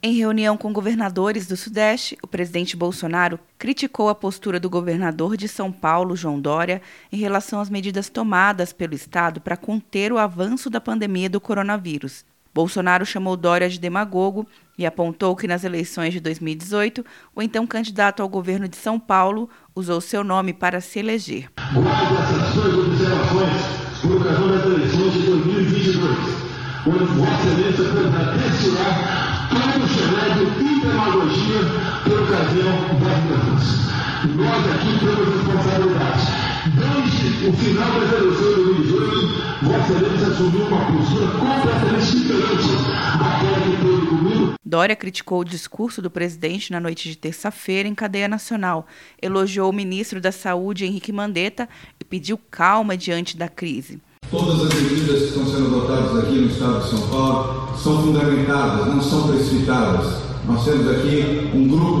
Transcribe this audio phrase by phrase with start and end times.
[0.00, 5.48] Em reunião com governadores do Sudeste, o presidente Bolsonaro criticou a postura do governador de
[5.48, 10.70] São Paulo, João Dória, em relação às medidas tomadas pelo Estado para conter o avanço
[10.70, 12.24] da pandemia do coronavírus.
[12.54, 14.46] Bolsonaro chamou Dória de demagogo
[14.78, 17.04] e apontou que nas eleições de 2018,
[17.34, 21.50] o então candidato ao governo de São Paulo usou seu nome para se eleger.
[24.00, 26.48] por ocasião das eleições de 2022,
[26.86, 27.84] onde Vossa Excelência
[33.00, 36.48] Nós aqui temos responsabilidade.
[36.74, 42.68] Desde o final das eleições de 2018, Vossa Excelência assumiu uma postura completamente diferente
[43.18, 44.54] daquela que teve comigo.
[44.64, 48.86] Dória criticou o discurso do presidente na noite de terça-feira em cadeia nacional,
[49.22, 51.68] elogiou o ministro da Saúde, Henrique Mandetta,
[52.00, 54.00] e pediu calma diante da crise.
[54.30, 58.86] Todas as medidas que estão sendo adotadas aqui no estado de São Paulo são fundamentadas,
[58.88, 60.28] não são precipitadas.
[60.44, 61.97] Nós temos aqui um grupo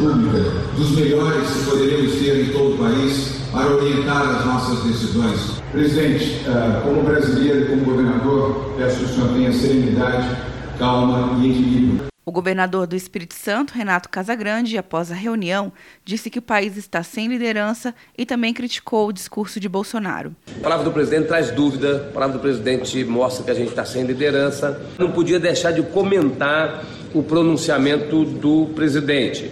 [0.00, 0.38] pública,
[0.76, 5.60] dos melhores que poderíamos ter em todo o país, para orientar as nossas decisões.
[5.70, 10.36] Presidente, eh, como brasileiro e como governador, peço que o senhor tenha serenidade,
[10.78, 12.10] calma e equilíbrio.
[12.24, 15.72] O governador do Espírito Santo, Renato Casagrande, após a reunião,
[16.04, 20.34] disse que o país está sem liderança e também criticou o discurso de Bolsonaro.
[20.58, 23.84] A palavra do presidente traz dúvida, a palavra do presidente mostra que a gente está
[23.84, 24.80] sem liderança.
[24.98, 29.50] Não podia deixar de comentar o pronunciamento do presidente,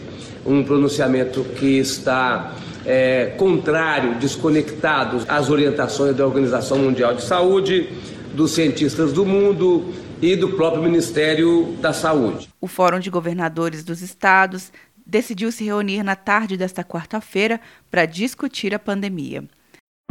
[0.48, 2.54] um pronunciamento que está
[2.84, 7.88] é, contrário, desconectado às orientações da Organização Mundial de Saúde,
[8.34, 12.48] dos cientistas do mundo e do próprio Ministério da Saúde.
[12.60, 14.72] O Fórum de Governadores dos Estados
[15.04, 19.44] decidiu se reunir na tarde desta quarta-feira para discutir a pandemia.